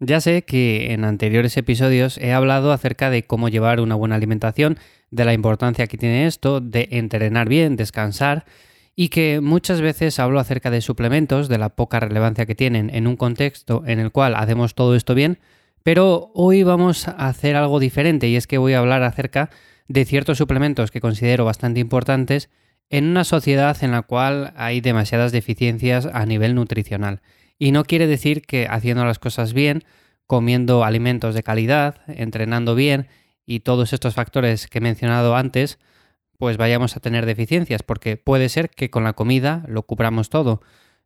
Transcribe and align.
Ya 0.00 0.20
sé 0.20 0.42
que 0.42 0.92
en 0.92 1.04
anteriores 1.04 1.56
episodios 1.56 2.18
he 2.18 2.32
hablado 2.32 2.72
acerca 2.72 3.10
de 3.10 3.22
cómo 3.22 3.48
llevar 3.48 3.80
una 3.80 3.94
buena 3.94 4.16
alimentación, 4.16 4.78
de 5.10 5.24
la 5.24 5.32
importancia 5.32 5.86
que 5.86 5.96
tiene 5.96 6.26
esto, 6.26 6.60
de 6.60 6.88
entrenar 6.90 7.48
bien, 7.48 7.76
descansar, 7.76 8.44
y 8.96 9.08
que 9.08 9.40
muchas 9.40 9.80
veces 9.80 10.18
hablo 10.18 10.40
acerca 10.40 10.70
de 10.70 10.80
suplementos, 10.80 11.48
de 11.48 11.58
la 11.58 11.70
poca 11.70 12.00
relevancia 12.00 12.46
que 12.46 12.54
tienen 12.54 12.90
en 12.90 13.06
un 13.06 13.16
contexto 13.16 13.82
en 13.86 14.00
el 14.00 14.10
cual 14.12 14.34
hacemos 14.34 14.74
todo 14.74 14.94
esto 14.94 15.14
bien, 15.14 15.38
pero 15.82 16.30
hoy 16.34 16.62
vamos 16.62 17.08
a 17.08 17.28
hacer 17.28 17.56
algo 17.56 17.78
diferente 17.78 18.28
y 18.28 18.36
es 18.36 18.46
que 18.46 18.58
voy 18.58 18.72
a 18.72 18.78
hablar 18.80 19.02
acerca 19.02 19.50
de 19.86 20.04
ciertos 20.04 20.38
suplementos 20.38 20.90
que 20.90 21.00
considero 21.00 21.44
bastante 21.44 21.80
importantes 21.80 22.50
en 22.90 23.06
una 23.06 23.24
sociedad 23.24 23.76
en 23.82 23.92
la 23.92 24.02
cual 24.02 24.52
hay 24.56 24.80
demasiadas 24.80 25.32
deficiencias 25.32 26.08
a 26.12 26.26
nivel 26.26 26.54
nutricional. 26.54 27.20
Y 27.58 27.72
no 27.72 27.84
quiere 27.84 28.06
decir 28.06 28.42
que 28.42 28.66
haciendo 28.68 29.04
las 29.04 29.18
cosas 29.18 29.52
bien, 29.52 29.84
comiendo 30.26 30.84
alimentos 30.84 31.34
de 31.34 31.42
calidad, 31.42 32.00
entrenando 32.06 32.74
bien 32.74 33.08
y 33.46 33.60
todos 33.60 33.92
estos 33.92 34.14
factores 34.14 34.66
que 34.66 34.78
he 34.78 34.80
mencionado 34.80 35.36
antes, 35.36 35.78
pues 36.38 36.56
vayamos 36.56 36.96
a 36.96 37.00
tener 37.00 37.26
deficiencias, 37.26 37.82
porque 37.82 38.16
puede 38.16 38.48
ser 38.48 38.70
que 38.70 38.90
con 38.90 39.04
la 39.04 39.12
comida 39.12 39.64
lo 39.68 39.82
cubramos 39.82 40.30
todo. 40.30 40.62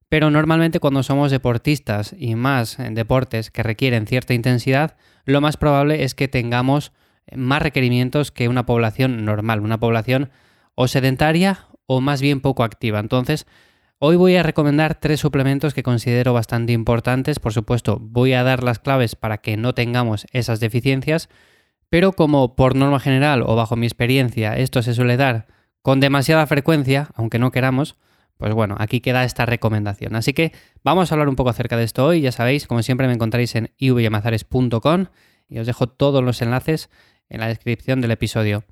Pero 0.09 0.31
normalmente 0.31 0.81
cuando 0.81 1.03
somos 1.03 1.31
deportistas 1.31 2.15
y 2.19 2.35
más 2.35 2.79
en 2.79 2.95
deportes 2.95 3.51
que 3.51 3.63
requieren 3.63 4.07
cierta 4.07 4.33
intensidad, 4.33 4.97
lo 5.25 5.41
más 5.41 5.59
probable 5.59 6.05
es 6.05 6.15
que 6.15 6.29
tengamos 6.29 6.93
más 7.35 7.61
requerimientos 7.61 8.31
que 8.31 8.49
una 8.49 8.65
población 8.65 9.25
normal, 9.27 9.61
una 9.61 9.79
población 9.79 10.31
o 10.75 10.89
sedentaria 10.89 11.67
o 11.87 12.01
más 12.01 12.23
bien 12.23 12.41
poco 12.41 12.65
activa. 12.65 13.01
Entonces, 13.01 13.47
hoy 13.99 14.17
voy 14.17 14.37
a 14.37 14.43
recomendar 14.43 14.95
tres 14.95 15.21
suplementos 15.21 15.75
que 15.75 15.83
considero 15.83 16.33
bastante 16.33 16.73
importantes. 16.73 17.39
Por 17.39 17.53
supuesto, 17.53 17.99
voy 18.01 18.33
a 18.33 18.43
dar 18.43 18.63
las 18.63 18.79
claves 18.79 19.17
para 19.17 19.39
que 19.39 19.57
no 19.57 19.75
tengamos 19.75 20.27
esas 20.33 20.61
deficiencias, 20.61 21.29
pero 21.91 22.13
como 22.13 22.55
por 22.55 22.77
norma 22.77 23.01
general 23.01 23.43
o 23.45 23.57
bajo 23.57 23.77
mi 23.77 23.87
experiencia 23.87 24.57
esto 24.57 24.83
se 24.83 24.95
suele 24.95 25.17
dar 25.17 25.47
con 25.83 26.01
demasiada 26.01 26.47
frecuencia, 26.47 27.09
aunque 27.15 27.39
no 27.39 27.51
queramos, 27.51 27.97
pues 28.37 28.53
bueno, 28.55 28.77
aquí 28.79 29.01
queda 29.01 29.25
esta 29.25 29.47
recomendación. 29.47 30.15
Así 30.15 30.33
que 30.33 30.53
vamos 30.85 31.11
a 31.11 31.15
hablar 31.15 31.29
un 31.29 31.37
poco 31.37 31.51
acerca 31.51 31.77
de 31.77 31.85
esto 31.85 32.07
hoy. 32.07 32.21
Ya 32.21 32.31
sabéis, 32.31 32.67
como 32.67 32.83
siempre 32.83 33.09
me 33.09 33.15
encontráis 33.15 33.55
en 33.57 33.73
ivyamazares.com 33.79 35.07
y 35.49 35.59
os 35.59 35.67
dejo 35.67 35.89
todos 35.89 36.23
los 36.23 36.41
enlaces 36.41 36.89
en 37.29 37.41
la 37.41 37.49
descripción 37.49 38.01
del 38.01 38.13
episodio. 38.13 38.65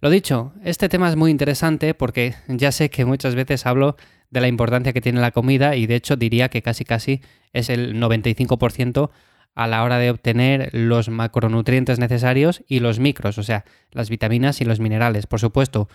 Lo 0.00 0.08
dicho, 0.08 0.54
este 0.64 0.88
tema 0.88 1.10
es 1.10 1.16
muy 1.16 1.30
interesante 1.30 1.92
porque 1.92 2.34
ya 2.48 2.72
sé 2.72 2.88
que 2.88 3.04
muchas 3.04 3.34
veces 3.34 3.66
hablo 3.66 3.96
de 4.30 4.40
la 4.40 4.48
importancia 4.48 4.92
que 4.92 5.00
tiene 5.00 5.20
la 5.20 5.32
comida 5.32 5.76
y 5.76 5.86
de 5.86 5.96
hecho 5.96 6.16
diría 6.16 6.48
que 6.48 6.62
casi 6.62 6.84
casi 6.84 7.20
es 7.52 7.68
el 7.68 8.00
95% 8.00 9.10
a 9.54 9.66
la 9.66 9.82
hora 9.82 9.98
de 9.98 10.10
obtener 10.10 10.70
los 10.72 11.08
macronutrientes 11.08 11.98
necesarios 11.98 12.62
y 12.68 12.80
los 12.80 13.00
micros, 13.00 13.38
o 13.38 13.42
sea, 13.42 13.64
las 13.90 14.08
vitaminas 14.08 14.60
y 14.60 14.64
los 14.64 14.80
minerales. 14.80 15.26
Por 15.26 15.40
supuesto, 15.40 15.88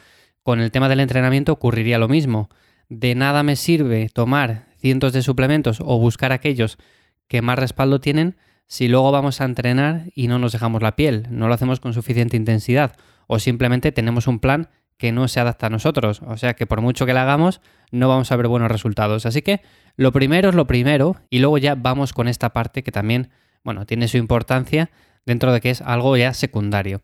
con 0.43 0.59
el 0.59 0.71
tema 0.71 0.89
del 0.89 0.99
entrenamiento 0.99 1.53
ocurriría 1.53 1.97
lo 1.97 2.07
mismo. 2.07 2.49
De 2.89 3.15
nada 3.15 3.43
me 3.43 3.55
sirve 3.55 4.09
tomar 4.13 4.67
cientos 4.77 5.13
de 5.13 5.21
suplementos 5.21 5.79
o 5.81 5.97
buscar 5.97 6.31
aquellos 6.31 6.77
que 7.27 7.41
más 7.41 7.57
respaldo 7.57 7.99
tienen 7.99 8.35
si 8.67 8.87
luego 8.87 9.11
vamos 9.11 9.41
a 9.41 9.45
entrenar 9.45 10.09
y 10.13 10.27
no 10.27 10.39
nos 10.39 10.51
dejamos 10.51 10.81
la 10.81 10.95
piel, 10.95 11.27
no 11.29 11.47
lo 11.47 11.53
hacemos 11.53 11.79
con 11.79 11.93
suficiente 11.93 12.37
intensidad 12.37 12.95
o 13.27 13.39
simplemente 13.39 13.91
tenemos 13.91 14.27
un 14.27 14.39
plan 14.39 14.69
que 14.97 15.11
no 15.11 15.27
se 15.27 15.39
adapta 15.39 15.67
a 15.67 15.69
nosotros. 15.69 16.21
O 16.25 16.37
sea 16.37 16.53
que 16.53 16.65
por 16.65 16.81
mucho 16.81 17.05
que 17.05 17.13
le 17.13 17.19
hagamos, 17.19 17.61
no 17.91 18.07
vamos 18.07 18.31
a 18.31 18.35
ver 18.35 18.47
buenos 18.47 18.71
resultados. 18.71 19.25
Así 19.25 19.41
que 19.41 19.61
lo 19.95 20.11
primero 20.11 20.49
es 20.49 20.55
lo 20.55 20.67
primero 20.67 21.17
y 21.29 21.39
luego 21.39 21.57
ya 21.57 21.75
vamos 21.75 22.13
con 22.13 22.27
esta 22.27 22.53
parte 22.53 22.83
que 22.83 22.91
también, 22.91 23.29
bueno, 23.63 23.85
tiene 23.85 24.07
su 24.07 24.17
importancia 24.17 24.89
dentro 25.25 25.51
de 25.51 25.61
que 25.61 25.71
es 25.71 25.81
algo 25.81 26.15
ya 26.17 26.33
secundario. 26.33 27.01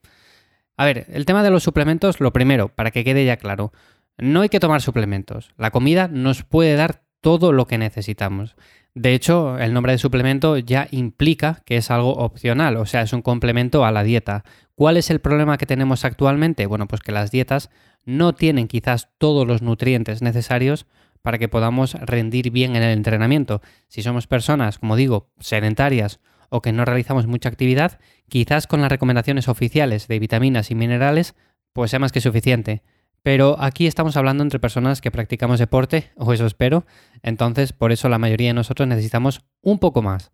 A 0.77 0.85
ver, 0.85 1.05
el 1.09 1.25
tema 1.25 1.43
de 1.43 1.51
los 1.51 1.63
suplementos, 1.63 2.19
lo 2.19 2.33
primero, 2.33 2.69
para 2.69 2.91
que 2.91 3.03
quede 3.03 3.25
ya 3.25 3.37
claro, 3.37 3.71
no 4.17 4.41
hay 4.41 4.49
que 4.49 4.59
tomar 4.59 4.81
suplementos. 4.81 5.51
La 5.57 5.71
comida 5.71 6.07
nos 6.07 6.43
puede 6.43 6.75
dar 6.75 7.03
todo 7.21 7.51
lo 7.53 7.67
que 7.67 7.77
necesitamos. 7.77 8.55
De 8.93 9.13
hecho, 9.13 9.57
el 9.57 9.73
nombre 9.73 9.93
de 9.93 9.97
suplemento 9.97 10.57
ya 10.57 10.87
implica 10.91 11.61
que 11.65 11.77
es 11.77 11.91
algo 11.91 12.13
opcional, 12.15 12.75
o 12.75 12.85
sea, 12.85 13.03
es 13.03 13.13
un 13.13 13.21
complemento 13.21 13.85
a 13.85 13.91
la 13.91 14.03
dieta. 14.03 14.43
¿Cuál 14.75 14.97
es 14.97 15.09
el 15.09 15.21
problema 15.21 15.57
que 15.57 15.65
tenemos 15.65 16.03
actualmente? 16.03 16.65
Bueno, 16.65 16.87
pues 16.87 17.01
que 17.01 17.13
las 17.13 17.31
dietas 17.31 17.69
no 18.03 18.33
tienen 18.33 18.67
quizás 18.67 19.09
todos 19.17 19.47
los 19.47 19.61
nutrientes 19.61 20.21
necesarios 20.21 20.87
para 21.21 21.37
que 21.37 21.47
podamos 21.47 21.93
rendir 21.93 22.51
bien 22.51 22.75
en 22.75 22.83
el 22.83 22.97
entrenamiento. 22.97 23.61
Si 23.87 24.01
somos 24.01 24.27
personas, 24.27 24.79
como 24.79 24.95
digo, 24.95 25.29
sedentarias 25.39 26.19
o 26.49 26.61
que 26.61 26.73
no 26.73 26.83
realizamos 26.83 27.27
mucha 27.27 27.47
actividad, 27.47 27.99
quizás 28.27 28.67
con 28.67 28.81
las 28.81 28.91
recomendaciones 28.91 29.47
oficiales 29.47 30.07
de 30.07 30.19
vitaminas 30.19 30.69
y 30.71 30.75
minerales, 30.75 31.35
pues 31.71 31.91
sea 31.91 31.99
más 31.99 32.11
que 32.11 32.19
suficiente. 32.19 32.83
Pero 33.23 33.55
aquí 33.59 33.85
estamos 33.85 34.17
hablando 34.17 34.43
entre 34.43 34.59
personas 34.59 35.01
que 35.01 35.11
practicamos 35.11 35.59
deporte, 35.59 36.11
o 36.15 36.33
eso 36.33 36.45
espero, 36.45 36.85
entonces 37.21 37.71
por 37.71 37.91
eso 37.91 38.09
la 38.09 38.17
mayoría 38.17 38.49
de 38.49 38.55
nosotros 38.55 38.87
necesitamos 38.87 39.41
un 39.61 39.77
poco 39.77 40.01
más. 40.01 40.31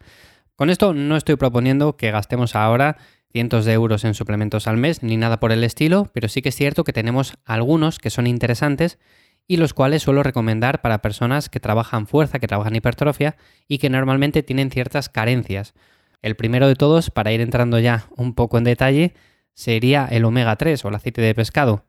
Con 0.56 0.70
esto 0.70 0.94
no 0.94 1.18
estoy 1.18 1.36
proponiendo 1.36 1.98
que 1.98 2.12
gastemos 2.12 2.56
ahora 2.56 2.98
cientos 3.32 3.66
de 3.66 3.74
euros 3.74 4.06
en 4.06 4.14
suplementos 4.14 4.68
al 4.68 4.78
mes 4.78 5.04
ni 5.04 5.18
nada 5.18 5.40
por 5.40 5.52
el 5.52 5.64
estilo, 5.64 6.10
pero 6.14 6.30
sí 6.30 6.42
que 6.42 6.50
es 6.50 6.56
cierto 6.56 6.84
que 6.84 6.94
tenemos 6.94 7.34
algunos 7.46 8.00
que 8.00 8.10
son 8.10 8.26
interesantes 8.26 9.00
y 9.48 9.58
los 9.58 9.74
cuales 9.74 10.04
suelo 10.04 10.24
recomendar 10.24 10.82
para 10.82 11.02
personas 11.02 11.50
que 11.50 11.60
trabajan 11.60 12.08
fuerza, 12.08 12.40
que 12.40 12.48
trabajan 12.48 12.76
hipertrofia 12.76 13.38
y 13.68 13.78
que 13.78 13.90
normalmente 13.90 14.44
tienen 14.44 14.72
ciertas 14.72 15.10
carencias. 15.10 15.74
El 16.22 16.36
primero 16.36 16.68
de 16.68 16.76
todos, 16.76 17.12
para 17.12 17.32
ir 17.32 17.42
entrando 17.42 17.80
ya 17.80 18.08
un 18.16 18.34
poco 18.34 18.58
en 18.58 18.64
detalle, 18.64 19.14
sería 19.54 20.08
el 20.10 20.26
omega 20.26 20.56
3 20.56 20.84
o 20.84 20.90
el 20.90 20.96
aceite 20.96 21.22
de 21.22 21.36
pescado. 21.36 21.86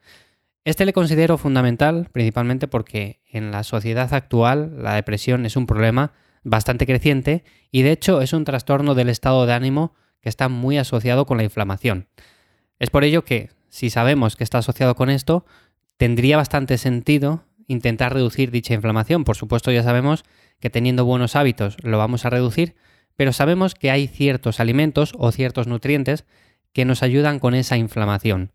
Este 0.68 0.84
le 0.84 0.92
considero 0.92 1.38
fundamental 1.38 2.10
principalmente 2.12 2.68
porque 2.68 3.22
en 3.24 3.52
la 3.52 3.62
sociedad 3.62 4.12
actual 4.12 4.82
la 4.82 4.96
depresión 4.96 5.46
es 5.46 5.56
un 5.56 5.64
problema 5.64 6.12
bastante 6.44 6.84
creciente 6.84 7.42
y 7.70 7.80
de 7.80 7.92
hecho 7.92 8.20
es 8.20 8.34
un 8.34 8.44
trastorno 8.44 8.94
del 8.94 9.08
estado 9.08 9.46
de 9.46 9.54
ánimo 9.54 9.94
que 10.20 10.28
está 10.28 10.50
muy 10.50 10.76
asociado 10.76 11.24
con 11.24 11.38
la 11.38 11.44
inflamación. 11.44 12.08
Es 12.78 12.90
por 12.90 13.04
ello 13.04 13.24
que, 13.24 13.48
si 13.70 13.88
sabemos 13.88 14.36
que 14.36 14.44
está 14.44 14.58
asociado 14.58 14.94
con 14.94 15.08
esto, 15.08 15.46
tendría 15.96 16.36
bastante 16.36 16.76
sentido 16.76 17.44
intentar 17.66 18.12
reducir 18.12 18.50
dicha 18.50 18.74
inflamación. 18.74 19.24
Por 19.24 19.36
supuesto 19.36 19.72
ya 19.72 19.82
sabemos 19.82 20.22
que 20.60 20.68
teniendo 20.68 21.06
buenos 21.06 21.34
hábitos 21.34 21.78
lo 21.82 21.96
vamos 21.96 22.26
a 22.26 22.30
reducir, 22.30 22.76
pero 23.16 23.32
sabemos 23.32 23.74
que 23.74 23.90
hay 23.90 24.06
ciertos 24.06 24.60
alimentos 24.60 25.14
o 25.16 25.32
ciertos 25.32 25.66
nutrientes 25.66 26.26
que 26.74 26.84
nos 26.84 27.02
ayudan 27.02 27.38
con 27.38 27.54
esa 27.54 27.78
inflamación. 27.78 28.52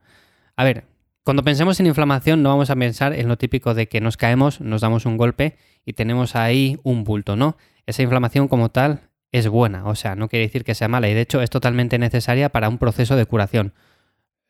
A 0.55 0.63
ver, 0.63 0.92
cuando 1.23 1.43
pensemos 1.43 1.79
en 1.79 1.87
inflamación 1.87 2.43
no 2.43 2.49
vamos 2.49 2.69
a 2.69 2.75
pensar 2.75 3.13
en 3.13 3.27
lo 3.27 3.37
típico 3.37 3.73
de 3.73 3.87
que 3.87 4.01
nos 4.01 4.17
caemos, 4.17 4.59
nos 4.59 4.81
damos 4.81 5.05
un 5.05 5.17
golpe 5.17 5.57
y 5.85 5.93
tenemos 5.93 6.35
ahí 6.35 6.79
un 6.83 7.03
bulto, 7.03 7.35
¿no? 7.35 7.57
Esa 7.85 8.03
inflamación 8.03 8.47
como 8.47 8.69
tal 8.69 9.09
es 9.31 9.47
buena, 9.47 9.85
o 9.85 9.95
sea, 9.95 10.15
no 10.15 10.27
quiere 10.27 10.45
decir 10.45 10.63
que 10.63 10.75
sea 10.75 10.87
mala 10.87 11.09
y 11.09 11.13
de 11.13 11.21
hecho 11.21 11.41
es 11.41 11.49
totalmente 11.49 11.97
necesaria 11.97 12.49
para 12.49 12.69
un 12.69 12.77
proceso 12.77 13.15
de 13.15 13.25
curación. 13.25 13.73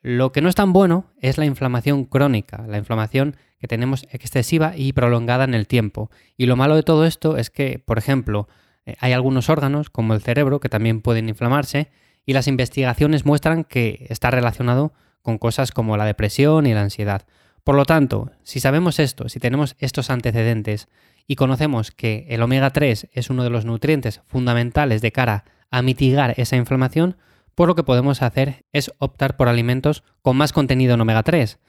Lo 0.02 0.32
que 0.32 0.42
no 0.42 0.50
es 0.50 0.56
tan 0.56 0.74
bueno 0.74 1.06
es 1.22 1.38
la 1.38 1.46
inflamación 1.46 2.04
crónica, 2.04 2.66
la 2.68 2.78
inflamación 2.78 3.38
que 3.60 3.68
tenemos 3.68 4.06
excesiva 4.12 4.74
y 4.76 4.92
prolongada 4.92 5.46
en 5.46 5.54
el 5.54 5.68
tiempo. 5.68 6.12
Y 6.36 6.48
lo 6.48 6.58
malo 6.58 6.76
de 6.76 6.84
todo 6.84 7.06
esto 7.06 7.38
es 7.38 7.50
que, 7.50 7.80
por 7.80 7.98
ejemplo, 7.98 8.50
eh, 8.86 8.96
hay 9.00 9.14
algunos 9.14 9.50
órganos, 9.50 9.90
como 9.90 10.14
el 10.14 10.22
cerebro, 10.22 10.60
que 10.60 10.68
también 10.68 11.00
pueden 11.00 11.30
inflamarse 11.30 11.90
y 12.26 12.34
las 12.34 12.48
investigaciones 12.48 13.26
muestran 13.26 13.64
que 13.64 14.06
está 14.10 14.32
relacionado 14.32 14.92
con 15.24 15.40
cosas 15.40 15.72
como 15.72 15.98
la 15.98 16.06
depresión 16.06 16.68
y 16.68 16.74
la 16.76 16.82
ansiedad. 16.82 17.24
Por 17.64 17.76
lo 17.76 17.86
tanto, 17.86 18.30
si 18.44 18.60
sabemos 18.60 19.00
esto, 19.00 19.30
si 19.30 19.40
tenemos 19.40 19.76
estos 19.80 20.12
antecedentes 20.12 20.90
y 21.26 21.36
conocemos 21.36 21.92
que 21.92 22.28
el 22.30 22.42
omega 22.44 22.70
3 22.70 23.10
es 23.12 23.30
uno 23.30 23.44
de 23.44 23.50
los 23.50 23.66
nutrientes 23.66 24.22
fundamentales 24.28 25.02
de 25.02 25.12
cara 25.12 25.46
a 25.72 25.82
mitigar 25.82 26.36
esa 26.38 26.58
inflamación, 26.58 27.18
pues 27.56 27.68
lo 27.68 27.76
que 27.76 27.84
podemos 27.84 28.22
hacer 28.22 28.66
es 28.74 28.92
optar 29.00 29.38
por 29.38 29.48
alimentos 29.48 30.04
con 30.22 30.36
más 30.38 30.54
contenido 30.54 30.94
en 30.94 31.02
omega 31.02 31.24
3. 31.24 31.60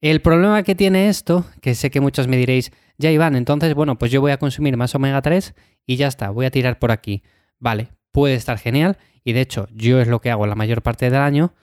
El 0.00 0.20
problema 0.20 0.62
que 0.62 0.74
tiene 0.74 1.08
esto, 1.08 1.44
que 1.60 1.74
sé 1.74 1.90
que 1.90 2.00
muchos 2.00 2.28
me 2.28 2.36
diréis, 2.36 2.70
ya 2.98 3.10
Iván, 3.10 3.34
entonces 3.34 3.74
bueno, 3.74 3.98
pues 3.98 4.12
yo 4.12 4.20
voy 4.20 4.32
a 4.32 4.38
consumir 4.38 4.76
más 4.76 4.94
omega 4.94 5.22
3 5.22 5.54
y 5.86 5.96
ya 5.96 6.06
está, 6.06 6.30
voy 6.30 6.46
a 6.46 6.50
tirar 6.50 6.78
por 6.78 6.92
aquí. 6.92 7.22
Vale, 7.58 7.88
puede 8.12 8.34
estar 8.34 8.58
genial 8.58 8.98
y 9.24 9.32
de 9.32 9.40
hecho 9.40 9.66
yo 9.72 10.00
es 10.00 10.08
lo 10.08 10.20
que 10.20 10.30
hago 10.30 10.46
la 10.46 10.54
mayor 10.54 10.82
parte 10.82 11.10
del 11.10 11.20
año, 11.20 11.54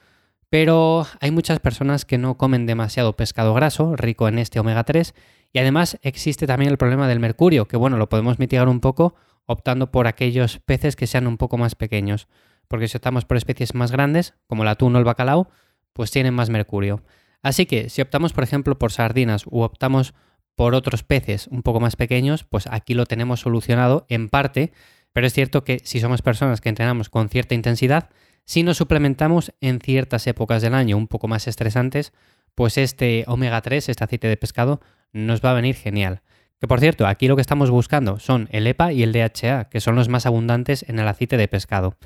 pero 0.50 1.06
hay 1.20 1.30
muchas 1.30 1.58
personas 1.60 2.04
que 2.04 2.18
no 2.18 2.36
comen 2.36 2.66
demasiado 2.66 3.16
pescado 3.16 3.54
graso, 3.54 3.96
rico 3.96 4.28
en 4.28 4.38
este 4.38 4.60
omega 4.60 4.84
3, 4.84 5.14
y 5.52 5.58
además 5.58 5.98
existe 6.02 6.46
también 6.46 6.70
el 6.70 6.78
problema 6.78 7.08
del 7.08 7.20
mercurio, 7.20 7.66
que 7.66 7.76
bueno, 7.76 7.96
lo 7.96 8.08
podemos 8.08 8.38
mitigar 8.38 8.68
un 8.68 8.80
poco 8.80 9.14
optando 9.46 9.90
por 9.90 10.06
aquellos 10.06 10.58
peces 10.58 10.96
que 10.96 11.06
sean 11.06 11.26
un 11.26 11.36
poco 11.36 11.56
más 11.56 11.74
pequeños, 11.74 12.28
porque 12.68 12.88
si 12.88 12.96
optamos 12.96 13.24
por 13.24 13.36
especies 13.36 13.74
más 13.74 13.92
grandes, 13.92 14.34
como 14.46 14.62
el 14.62 14.68
atún 14.68 14.94
o 14.96 14.98
el 14.98 15.04
bacalao, 15.04 15.48
pues 15.92 16.10
tienen 16.10 16.34
más 16.34 16.50
mercurio. 16.50 17.02
Así 17.42 17.66
que 17.66 17.88
si 17.90 18.02
optamos, 18.02 18.32
por 18.32 18.44
ejemplo, 18.44 18.78
por 18.78 18.92
sardinas 18.92 19.46
u 19.46 19.60
optamos 19.60 20.14
por 20.56 20.74
otros 20.74 21.04
peces 21.04 21.46
un 21.48 21.62
poco 21.62 21.80
más 21.80 21.96
pequeños, 21.96 22.44
pues 22.44 22.66
aquí 22.66 22.94
lo 22.94 23.06
tenemos 23.06 23.40
solucionado 23.40 24.06
en 24.08 24.28
parte 24.28 24.72
Pero 25.16 25.28
es 25.28 25.32
cierto 25.32 25.64
que 25.64 25.80
si 25.82 25.98
somos 25.98 26.20
personas 26.20 26.60
que 26.60 26.68
entrenamos 26.68 27.08
con 27.08 27.30
cierta 27.30 27.54
intensidad, 27.54 28.10
si 28.46 28.62
nos 28.62 28.76
suplementamos 28.78 29.52
en 29.60 29.80
ciertas 29.80 30.26
épocas 30.26 30.62
del 30.62 30.74
año 30.74 30.96
un 30.96 31.08
poco 31.08 31.28
más 31.28 31.48
estresantes, 31.48 32.12
pues 32.54 32.78
este 32.78 33.24
omega 33.26 33.60
3, 33.60 33.88
este 33.88 34.04
aceite 34.04 34.28
de 34.28 34.36
pescado, 34.36 34.80
nos 35.12 35.44
va 35.44 35.50
a 35.50 35.54
venir 35.54 35.74
genial. 35.74 36.22
Que 36.60 36.68
por 36.68 36.80
cierto, 36.80 37.06
aquí 37.06 37.28
lo 37.28 37.36
que 37.36 37.42
estamos 37.42 37.70
buscando 37.70 38.18
son 38.18 38.48
el 38.52 38.66
EPA 38.66 38.92
y 38.92 39.02
el 39.02 39.12
DHA, 39.12 39.68
que 39.68 39.80
son 39.80 39.96
los 39.96 40.08
más 40.08 40.26
abundantes 40.26 40.84
en 40.88 40.98
el 40.98 41.08
aceite 41.08 41.36
de 41.36 41.48
pescado. 41.48 41.96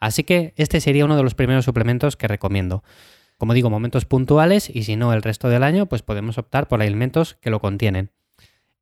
Así 0.00 0.24
que 0.24 0.54
este 0.56 0.80
sería 0.80 1.04
uno 1.04 1.16
de 1.16 1.22
los 1.22 1.34
primeros 1.34 1.66
suplementos 1.66 2.16
que 2.16 2.26
recomiendo. 2.26 2.82
Como 3.36 3.54
digo, 3.54 3.70
momentos 3.70 4.06
puntuales 4.06 4.68
y 4.74 4.84
si 4.84 4.96
no 4.96 5.12
el 5.12 5.22
resto 5.22 5.48
del 5.48 5.62
año, 5.62 5.86
pues 5.86 6.02
podemos 6.02 6.38
optar 6.38 6.66
por 6.66 6.80
alimentos 6.80 7.36
que 7.40 7.50
lo 7.50 7.60
contienen. 7.60 8.10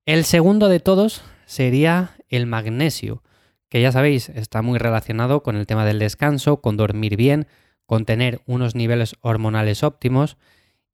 El 0.07 0.25
segundo 0.25 0.69
de 0.69 0.81
todos 0.81 1.23
sería 1.47 2.13
el 2.29 2.47
magnesio, 2.47 3.23
que 3.69 3.81
ya 3.83 3.93
sabéis, 3.93 4.29
está 4.31 4.63
muy 4.63 4.79
relacionado 4.79 5.43
con 5.43 5.57
el 5.57 5.67
tema 5.67 5.85
del 5.85 5.99
descanso, 5.99 6.61
con 6.61 6.77
dormir 6.77 7.17
bien, 7.17 7.47
con 7.87 8.05
tener 8.05 8.41
unos 8.47 8.75
niveles 8.75 9.17
hormonales 9.21 9.83
óptimos 9.83 10.37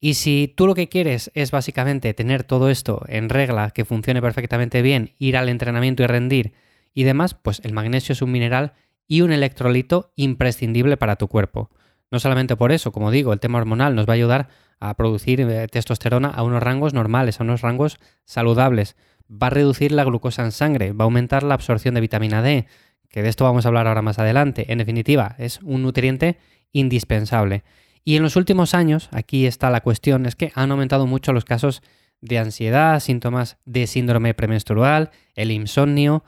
y 0.04 0.14
si 0.14 0.52
tú 0.54 0.66
lo 0.66 0.74
que 0.74 0.90
quieres 0.90 1.30
es 1.32 1.50
básicamente 1.50 2.12
tener 2.12 2.44
todo 2.44 2.68
esto 2.68 3.02
en 3.08 3.30
regla, 3.30 3.70
que 3.70 3.86
funcione 3.86 4.20
perfectamente 4.20 4.82
bien, 4.82 5.14
ir 5.18 5.38
al 5.38 5.48
entrenamiento 5.48 6.02
y 6.02 6.06
rendir 6.06 6.52
y 6.92 7.04
demás, 7.04 7.32
pues 7.32 7.62
el 7.64 7.72
magnesio 7.72 8.12
es 8.12 8.20
un 8.20 8.30
mineral 8.30 8.74
y 9.08 9.22
un 9.22 9.32
electrolito 9.32 10.12
imprescindible 10.14 10.98
para 10.98 11.16
tu 11.16 11.28
cuerpo. 11.28 11.70
No 12.10 12.20
solamente 12.20 12.54
por 12.54 12.70
eso, 12.70 12.92
como 12.92 13.10
digo, 13.10 13.32
el 13.32 13.40
tema 13.40 13.56
hormonal 13.56 13.94
nos 13.94 14.06
va 14.06 14.12
a 14.12 14.16
ayudar 14.16 14.48
a 14.78 14.94
producir 14.94 15.40
eh, 15.40 15.66
testosterona 15.68 16.28
a 16.28 16.42
unos 16.42 16.62
rangos 16.62 16.92
normales, 16.92 17.40
a 17.40 17.44
unos 17.44 17.62
rangos 17.62 17.98
saludables. 18.26 18.96
Va 19.30 19.48
a 19.48 19.50
reducir 19.50 19.92
la 19.92 20.04
glucosa 20.04 20.44
en 20.44 20.52
sangre, 20.52 20.92
va 20.92 21.04
a 21.04 21.06
aumentar 21.06 21.42
la 21.42 21.54
absorción 21.54 21.94
de 21.94 22.00
vitamina 22.00 22.42
D, 22.42 22.66
que 23.08 23.22
de 23.22 23.28
esto 23.28 23.44
vamos 23.44 23.64
a 23.64 23.68
hablar 23.68 23.86
ahora 23.86 24.02
más 24.02 24.18
adelante. 24.18 24.72
En 24.72 24.78
definitiva, 24.78 25.34
es 25.38 25.60
un 25.62 25.82
nutriente 25.82 26.38
indispensable. 26.72 27.62
Y 28.04 28.16
en 28.16 28.22
los 28.22 28.36
últimos 28.36 28.74
años, 28.74 29.08
aquí 29.12 29.46
está 29.46 29.70
la 29.70 29.80
cuestión, 29.80 30.26
es 30.26 30.36
que 30.36 30.52
han 30.54 30.70
aumentado 30.70 31.06
mucho 31.06 31.32
los 31.32 31.44
casos 31.44 31.82
de 32.20 32.38
ansiedad, 32.38 33.00
síntomas 33.00 33.56
de 33.64 33.86
síndrome 33.86 34.34
premenstrual, 34.34 35.10
el 35.34 35.50
insomnio. 35.50 36.24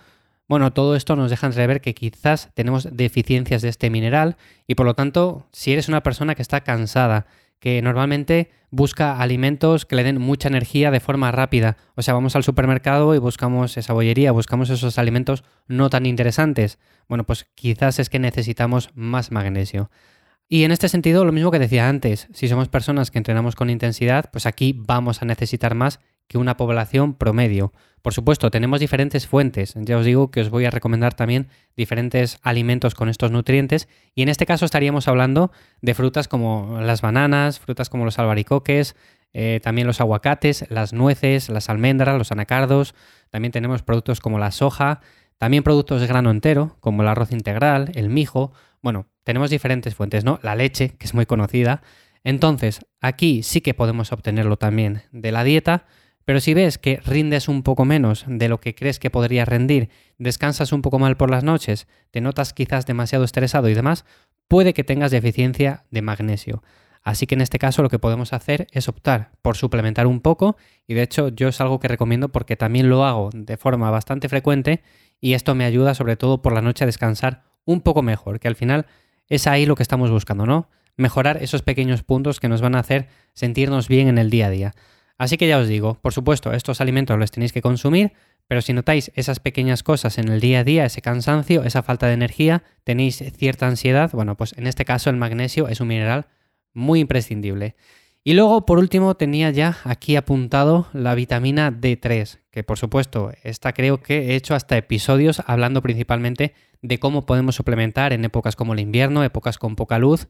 Bueno, 0.48 0.72
todo 0.72 0.94
esto 0.94 1.16
nos 1.16 1.30
deja 1.30 1.46
entrever 1.46 1.80
que 1.80 1.94
quizás 1.94 2.50
tenemos 2.54 2.88
deficiencias 2.96 3.62
de 3.62 3.68
este 3.68 3.90
mineral 3.90 4.36
y 4.66 4.74
por 4.74 4.86
lo 4.86 4.94
tanto, 4.94 5.48
si 5.52 5.72
eres 5.72 5.88
una 5.88 6.02
persona 6.02 6.34
que 6.34 6.42
está 6.42 6.62
cansada, 6.62 7.26
que 7.58 7.80
normalmente 7.82 8.50
busca 8.70 9.20
alimentos 9.20 9.86
que 9.86 9.96
le 9.96 10.04
den 10.04 10.20
mucha 10.20 10.48
energía 10.48 10.90
de 10.90 11.00
forma 11.00 11.32
rápida, 11.32 11.76
o 11.94 12.02
sea, 12.02 12.14
vamos 12.14 12.36
al 12.36 12.44
supermercado 12.44 13.14
y 13.14 13.18
buscamos 13.18 13.76
esa 13.76 13.92
bollería, 13.92 14.32
buscamos 14.32 14.70
esos 14.70 14.98
alimentos 14.98 15.44
no 15.66 15.88
tan 15.90 16.06
interesantes, 16.06 16.78
bueno, 17.08 17.24
pues 17.24 17.46
quizás 17.54 17.98
es 17.98 18.10
que 18.10 18.18
necesitamos 18.18 18.90
más 18.94 19.30
magnesio. 19.30 19.90
Y 20.48 20.62
en 20.62 20.70
este 20.70 20.88
sentido, 20.88 21.24
lo 21.24 21.32
mismo 21.32 21.50
que 21.50 21.58
decía 21.58 21.88
antes, 21.88 22.28
si 22.32 22.46
somos 22.46 22.68
personas 22.68 23.10
que 23.10 23.18
entrenamos 23.18 23.56
con 23.56 23.68
intensidad, 23.68 24.30
pues 24.30 24.46
aquí 24.46 24.74
vamos 24.76 25.20
a 25.20 25.24
necesitar 25.24 25.74
más 25.74 25.98
que 26.26 26.38
una 26.38 26.56
población 26.56 27.14
promedio. 27.14 27.72
Por 28.02 28.14
supuesto, 28.14 28.50
tenemos 28.50 28.78
diferentes 28.78 29.26
fuentes. 29.26 29.74
Ya 29.76 29.98
os 29.98 30.04
digo 30.04 30.30
que 30.30 30.40
os 30.40 30.50
voy 30.50 30.64
a 30.64 30.70
recomendar 30.70 31.14
también 31.14 31.48
diferentes 31.76 32.38
alimentos 32.42 32.94
con 32.94 33.08
estos 33.08 33.32
nutrientes. 33.32 33.88
Y 34.14 34.22
en 34.22 34.28
este 34.28 34.46
caso 34.46 34.64
estaríamos 34.64 35.08
hablando 35.08 35.50
de 35.82 35.94
frutas 35.94 36.28
como 36.28 36.78
las 36.80 37.00
bananas, 37.00 37.58
frutas 37.58 37.88
como 37.88 38.04
los 38.04 38.18
albaricoques, 38.18 38.94
eh, 39.32 39.60
también 39.62 39.86
los 39.88 40.00
aguacates, 40.00 40.66
las 40.70 40.92
nueces, 40.92 41.48
las 41.48 41.68
almendras, 41.68 42.16
los 42.16 42.30
anacardos. 42.30 42.94
También 43.30 43.50
tenemos 43.50 43.82
productos 43.82 44.20
como 44.20 44.38
la 44.38 44.52
soja, 44.52 45.00
también 45.36 45.62
productos 45.62 46.00
de 46.00 46.06
grano 46.06 46.30
entero, 46.30 46.76
como 46.80 47.02
el 47.02 47.08
arroz 47.08 47.32
integral, 47.32 47.90
el 47.94 48.08
mijo. 48.08 48.52
Bueno, 48.82 49.08
tenemos 49.24 49.50
diferentes 49.50 49.94
fuentes, 49.94 50.24
¿no? 50.24 50.38
La 50.42 50.54
leche, 50.54 50.96
que 50.96 51.06
es 51.06 51.14
muy 51.14 51.26
conocida. 51.26 51.82
Entonces, 52.22 52.80
aquí 53.00 53.42
sí 53.42 53.60
que 53.60 53.74
podemos 53.74 54.12
obtenerlo 54.12 54.56
también 54.56 55.02
de 55.12 55.32
la 55.32 55.44
dieta, 55.44 55.86
pero 56.26 56.40
si 56.40 56.54
ves 56.54 56.76
que 56.76 57.00
rindes 57.06 57.48
un 57.48 57.62
poco 57.62 57.84
menos 57.84 58.24
de 58.26 58.48
lo 58.48 58.58
que 58.60 58.74
crees 58.74 58.98
que 58.98 59.10
podría 59.10 59.44
rendir, 59.44 59.90
descansas 60.18 60.72
un 60.72 60.82
poco 60.82 60.98
mal 60.98 61.16
por 61.16 61.30
las 61.30 61.44
noches, 61.44 61.86
te 62.10 62.20
notas 62.20 62.52
quizás 62.52 62.84
demasiado 62.84 63.24
estresado 63.24 63.68
y 63.68 63.74
demás, 63.74 64.04
puede 64.48 64.74
que 64.74 64.82
tengas 64.82 65.12
deficiencia 65.12 65.84
de 65.92 66.02
magnesio. 66.02 66.64
Así 67.04 67.28
que 67.28 67.36
en 67.36 67.42
este 67.42 67.60
caso 67.60 67.80
lo 67.84 67.88
que 67.88 68.00
podemos 68.00 68.32
hacer 68.32 68.66
es 68.72 68.88
optar 68.88 69.30
por 69.40 69.56
suplementar 69.56 70.08
un 70.08 70.20
poco 70.20 70.56
y 70.88 70.94
de 70.94 71.02
hecho 71.02 71.28
yo 71.28 71.46
es 71.46 71.60
algo 71.60 71.78
que 71.78 71.86
recomiendo 71.86 72.30
porque 72.30 72.56
también 72.56 72.88
lo 72.88 73.04
hago 73.04 73.30
de 73.32 73.56
forma 73.56 73.92
bastante 73.92 74.28
frecuente 74.28 74.82
y 75.20 75.34
esto 75.34 75.54
me 75.54 75.64
ayuda 75.64 75.94
sobre 75.94 76.16
todo 76.16 76.42
por 76.42 76.52
la 76.52 76.60
noche 76.62 76.82
a 76.82 76.86
descansar 76.86 77.44
un 77.64 77.82
poco 77.82 78.02
mejor, 78.02 78.40
que 78.40 78.48
al 78.48 78.56
final 78.56 78.86
es 79.28 79.46
ahí 79.46 79.64
lo 79.64 79.76
que 79.76 79.84
estamos 79.84 80.10
buscando, 80.10 80.44
¿no? 80.44 80.68
Mejorar 80.96 81.40
esos 81.40 81.62
pequeños 81.62 82.02
puntos 82.02 82.40
que 82.40 82.48
nos 82.48 82.60
van 82.60 82.74
a 82.74 82.80
hacer 82.80 83.06
sentirnos 83.34 83.86
bien 83.86 84.08
en 84.08 84.18
el 84.18 84.28
día 84.28 84.46
a 84.46 84.50
día. 84.50 84.74
Así 85.18 85.36
que 85.38 85.48
ya 85.48 85.58
os 85.58 85.68
digo, 85.68 85.94
por 86.02 86.12
supuesto, 86.12 86.52
estos 86.52 86.80
alimentos 86.80 87.18
los 87.18 87.30
tenéis 87.30 87.52
que 87.52 87.62
consumir, 87.62 88.12
pero 88.48 88.60
si 88.60 88.72
notáis 88.72 89.10
esas 89.14 89.40
pequeñas 89.40 89.82
cosas 89.82 90.18
en 90.18 90.28
el 90.28 90.40
día 90.40 90.60
a 90.60 90.64
día, 90.64 90.84
ese 90.84 91.02
cansancio, 91.02 91.64
esa 91.64 91.82
falta 91.82 92.06
de 92.06 92.14
energía, 92.14 92.62
tenéis 92.84 93.22
cierta 93.36 93.66
ansiedad, 93.66 94.10
bueno, 94.12 94.36
pues 94.36 94.54
en 94.56 94.66
este 94.66 94.84
caso 94.84 95.10
el 95.10 95.16
magnesio 95.16 95.68
es 95.68 95.80
un 95.80 95.88
mineral 95.88 96.26
muy 96.72 97.00
imprescindible. 97.00 97.74
Y 98.22 98.34
luego, 98.34 98.66
por 98.66 98.78
último, 98.78 99.14
tenía 99.14 99.50
ya 99.50 99.78
aquí 99.84 100.16
apuntado 100.16 100.88
la 100.92 101.14
vitamina 101.14 101.70
D3, 101.70 102.40
que 102.50 102.64
por 102.64 102.76
supuesto, 102.76 103.32
esta 103.44 103.72
creo 103.72 104.02
que 104.02 104.32
he 104.32 104.34
hecho 104.34 104.54
hasta 104.54 104.76
episodios 104.76 105.42
hablando 105.46 105.80
principalmente 105.80 106.52
de 106.82 106.98
cómo 106.98 107.24
podemos 107.24 107.54
suplementar 107.54 108.12
en 108.12 108.24
épocas 108.24 108.56
como 108.56 108.72
el 108.72 108.80
invierno, 108.80 109.22
épocas 109.22 109.58
con 109.58 109.76
poca 109.76 109.98
luz. 110.00 110.26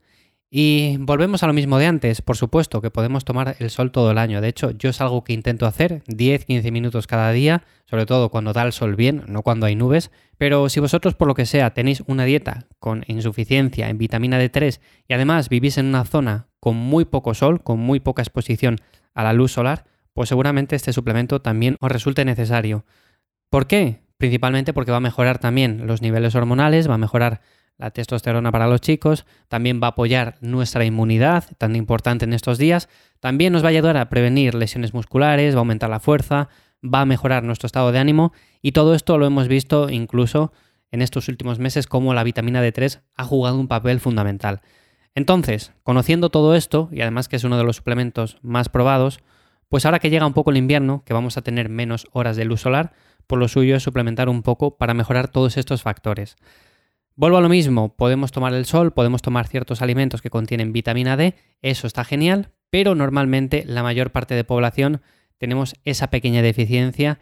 Y 0.49 0.97
volvemos 0.99 1.43
a 1.43 1.49
lo 1.49 1.53
mismo 1.53 1.79
de 1.79 1.87
antes, 1.87 2.23
por 2.23 2.37
supuesto 2.37 2.81
que 2.81 2.93
podemos 2.93 3.25
tomar 3.25 3.57
el 3.59 3.69
sol 3.69 3.91
todo 3.91 4.13
el 4.13 4.19
año. 4.19 4.41
De 4.41 4.47
hecho, 4.47 4.71
yo 4.71 4.91
es 4.91 5.01
algo 5.01 5.25
que 5.25 5.33
intento 5.33 5.67
hacer 5.67 6.05
10-15 6.05 6.71
minutos 6.71 7.09
cada 7.09 7.33
día, 7.33 7.65
sobre 7.85 8.07
todo 8.07 8.31
cuando 8.31 8.53
da 8.53 8.63
el 8.63 8.73
sol 8.73 8.95
bien, 8.95 9.25
no 9.27 9.43
cuando 9.43 9.67
hay 9.67 9.75
nubes. 9.75 10.13
Pero 10.39 10.69
si 10.69 10.79
vosotros 10.79 11.15
por 11.15 11.27
lo 11.27 11.35
que 11.35 11.47
sea 11.47 11.75
tenéis 11.75 12.05
una 12.07 12.25
dieta 12.25 12.67
con 12.79 13.05
insuficiencia 13.09 13.89
en 13.89 13.99
vitamina 13.99 14.41
D3 14.41 14.81
y 15.09 15.15
además 15.15 15.49
vivís 15.49 15.79
en 15.79 15.87
una 15.87 16.05
zona 16.05 16.47
con 16.61 16.77
muy 16.77 17.05
poco 17.05 17.35
sol, 17.35 17.63
con 17.63 17.81
muy 17.81 17.99
poca 17.99 18.23
exposición 18.23 18.79
a 19.15 19.25
la 19.25 19.33
luz 19.33 19.53
solar, 19.53 19.85
pues 20.13 20.29
seguramente 20.29 20.77
este 20.77 20.93
suplemento 20.93 21.43
también 21.43 21.77
os 21.81 21.91
resulte 21.91 22.25
necesario. 22.25 22.85
¿Por 23.51 23.67
qué? 23.67 24.01
Principalmente 24.17 24.73
porque 24.73 24.93
va 24.93 24.99
a 24.99 25.01
mejorar 25.01 25.39
también 25.39 25.87
los 25.87 26.03
niveles 26.03 26.35
hormonales, 26.37 26.89
va 26.89 26.95
a 26.95 26.99
mejorar 26.99 27.41
la 27.79 27.91
testosterona 27.91 28.51
para 28.53 28.67
los 28.67 28.81
chicos, 28.81 29.27
también 29.49 29.81
va 29.83 29.89
a 29.89 29.91
apoyar 29.91 30.37
nuestra 30.41 30.85
inmunidad, 30.85 31.45
tan 31.59 31.77
importante 31.77 32.25
en 32.25 32.33
estos 32.33 32.59
días, 32.59 32.89
también 33.21 33.53
nos 33.53 33.63
va 33.63 33.69
a 33.69 33.71
ayudar 33.71 33.97
a 33.97 34.09
prevenir 34.09 34.55
lesiones 34.55 34.95
musculares, 34.95 35.55
va 35.55 35.59
a 35.59 35.61
aumentar 35.61 35.91
la 35.91 36.01
fuerza, 36.01 36.49
va 36.83 37.03
a 37.03 37.07
mejorar 37.07 37.43
nuestro 37.45 37.67
estado 37.67 37.93
de 37.93 37.99
ánimo 37.99 38.33
y 38.63 38.73
todo 38.73 38.95
esto 38.95 39.19
lo 39.19 39.27
hemos 39.27 39.49
visto 39.49 39.91
incluso 39.91 40.53
en 40.91 41.03
estos 41.03 41.29
últimos 41.29 41.59
meses 41.59 41.87
como 41.87 42.15
la 42.15 42.25
vitamina 42.25 42.63
D3 42.63 43.01
ha 43.17 43.25
jugado 43.25 43.59
un 43.59 43.69
papel 43.69 44.01
fundamental. 44.01 44.61
Entonces, 45.15 45.73
conociendo 45.83 46.31
todo 46.31 46.55
esto, 46.55 46.89
y 46.93 47.01
además 47.01 47.29
que 47.29 47.37
es 47.37 47.45
uno 47.45 47.57
de 47.57 47.65
los 47.65 47.77
suplementos 47.77 48.39
más 48.43 48.69
probados, 48.69 49.21
pues 49.69 49.85
ahora 49.85 49.99
que 49.99 50.11
llega 50.11 50.27
un 50.27 50.35
poco 50.35 50.51
el 50.51 50.59
invierno, 50.59 51.03
que 51.05 51.15
vamos 51.15 51.37
a 51.37 51.43
tener 51.43 51.69
menos 51.69 52.07
horas 52.13 52.37
de 52.37 52.45
luz 52.45 52.61
solar, 52.61 52.93
por 53.27 53.39
lo 53.39 53.49
suyo 53.49 53.77
es 53.77 53.83
suplementar 53.83 54.29
un 54.29 54.43
poco 54.43 54.77
para 54.77 54.95
mejorar 54.95 55.29
todos 55.29 55.57
estos 55.57 55.83
factores. 55.83 56.37
Vuelvo 57.19 57.39
a 57.39 57.41
lo 57.41 57.49
mismo, 57.49 57.97
podemos 57.97 58.31
tomar 58.31 58.53
el 58.53 58.67
sol, 58.67 58.93
podemos 58.93 59.23
tomar 59.23 59.49
ciertos 59.49 59.81
alimentos 59.81 60.21
que 60.21 60.29
contienen 60.29 60.75
vitamina 60.75 61.17
D, 61.17 61.35
eso 61.63 61.87
está 61.87 62.05
genial, 62.05 62.51
pero 62.69 62.95
normalmente 62.95 63.65
la 63.67 63.83
mayor 63.83 64.13
parte 64.13 64.35
de 64.35 64.45
población 64.45 65.01
tenemos 65.39 65.77
esa 65.85 66.11
pequeña 66.11 66.43
deficiencia 66.43 67.19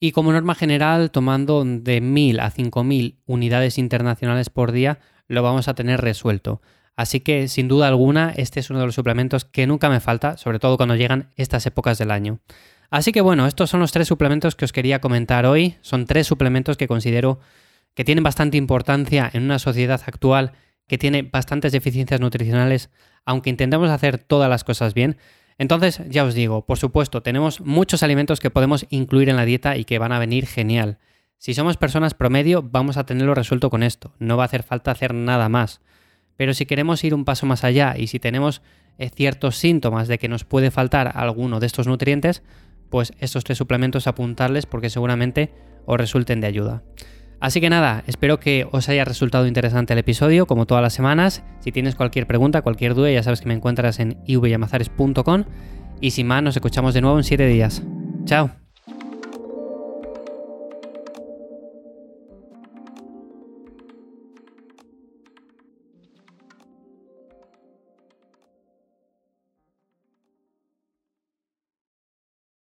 y 0.00 0.12
como 0.12 0.32
norma 0.32 0.54
general, 0.54 1.10
tomando 1.10 1.62
de 1.62 2.00
1000 2.00 2.40
a 2.40 2.50
5000 2.50 3.20
unidades 3.26 3.76
internacionales 3.76 4.48
por 4.48 4.72
día, 4.72 4.98
lo 5.28 5.42
vamos 5.42 5.68
a 5.68 5.74
tener 5.74 6.00
resuelto. 6.00 6.62
Así 6.96 7.20
que 7.20 7.46
sin 7.48 7.68
duda 7.68 7.88
alguna 7.88 8.32
este 8.34 8.60
es 8.60 8.70
uno 8.70 8.80
de 8.80 8.86
los 8.86 8.94
suplementos 8.94 9.44
que 9.44 9.66
nunca 9.66 9.90
me 9.90 10.00
falta, 10.00 10.38
sobre 10.38 10.58
todo 10.58 10.78
cuando 10.78 10.96
llegan 10.96 11.32
estas 11.36 11.66
épocas 11.66 11.98
del 11.98 12.12
año. 12.12 12.40
Así 12.88 13.12
que 13.12 13.20
bueno, 13.20 13.46
estos 13.46 13.68
son 13.68 13.80
los 13.80 13.92
tres 13.92 14.08
suplementos 14.08 14.54
que 14.54 14.64
os 14.64 14.72
quería 14.72 15.02
comentar 15.02 15.44
hoy. 15.44 15.76
Son 15.82 16.06
tres 16.06 16.26
suplementos 16.26 16.78
que 16.78 16.88
considero 16.88 17.40
que 17.94 18.04
tienen 18.04 18.24
bastante 18.24 18.56
importancia 18.56 19.30
en 19.32 19.44
una 19.44 19.58
sociedad 19.58 20.00
actual 20.06 20.52
que 20.86 20.98
tiene 20.98 21.22
bastantes 21.22 21.72
deficiencias 21.72 22.20
nutricionales, 22.20 22.90
aunque 23.24 23.50
intentemos 23.50 23.90
hacer 23.90 24.18
todas 24.18 24.50
las 24.50 24.64
cosas 24.64 24.94
bien. 24.94 25.16
Entonces, 25.56 26.02
ya 26.08 26.24
os 26.24 26.34
digo, 26.34 26.66
por 26.66 26.78
supuesto, 26.78 27.22
tenemos 27.22 27.60
muchos 27.60 28.02
alimentos 28.02 28.40
que 28.40 28.50
podemos 28.50 28.86
incluir 28.90 29.28
en 29.28 29.36
la 29.36 29.44
dieta 29.44 29.76
y 29.76 29.84
que 29.84 29.98
van 29.98 30.12
a 30.12 30.18
venir 30.18 30.46
genial. 30.46 30.98
Si 31.38 31.54
somos 31.54 31.76
personas 31.76 32.14
promedio, 32.14 32.62
vamos 32.62 32.96
a 32.96 33.06
tenerlo 33.06 33.34
resuelto 33.34 33.70
con 33.70 33.82
esto. 33.82 34.14
No 34.18 34.36
va 34.36 34.44
a 34.44 34.46
hacer 34.46 34.62
falta 34.62 34.90
hacer 34.90 35.14
nada 35.14 35.48
más. 35.48 35.80
Pero 36.36 36.54
si 36.54 36.66
queremos 36.66 37.04
ir 37.04 37.14
un 37.14 37.24
paso 37.24 37.46
más 37.46 37.64
allá 37.64 37.94
y 37.96 38.08
si 38.08 38.18
tenemos 38.18 38.62
eh, 38.98 39.10
ciertos 39.10 39.56
síntomas 39.56 40.08
de 40.08 40.18
que 40.18 40.28
nos 40.28 40.44
puede 40.44 40.70
faltar 40.70 41.12
alguno 41.14 41.60
de 41.60 41.66
estos 41.66 41.86
nutrientes, 41.86 42.42
pues 42.90 43.12
estos 43.18 43.44
tres 43.44 43.58
suplementos 43.58 44.06
apuntarles 44.06 44.66
porque 44.66 44.90
seguramente 44.90 45.52
os 45.86 45.98
resulten 45.98 46.40
de 46.40 46.46
ayuda. 46.46 46.82
Así 47.44 47.60
que 47.60 47.68
nada, 47.68 48.04
espero 48.06 48.40
que 48.40 48.66
os 48.72 48.88
haya 48.88 49.04
resultado 49.04 49.46
interesante 49.46 49.92
el 49.92 49.98
episodio, 49.98 50.46
como 50.46 50.64
todas 50.64 50.80
las 50.80 50.94
semanas. 50.94 51.42
Si 51.60 51.72
tienes 51.72 51.94
cualquier 51.94 52.26
pregunta, 52.26 52.62
cualquier 52.62 52.94
duda, 52.94 53.10
ya 53.10 53.22
sabes 53.22 53.42
que 53.42 53.48
me 53.48 53.52
encuentras 53.52 54.00
en 54.00 54.16
ivyamazares.com. 54.24 55.44
Y 56.00 56.12
sin 56.12 56.26
más, 56.26 56.42
nos 56.42 56.56
escuchamos 56.56 56.94
de 56.94 57.02
nuevo 57.02 57.18
en 57.18 57.24
7 57.24 57.46
días. 57.46 57.82
Chao. 58.24 58.63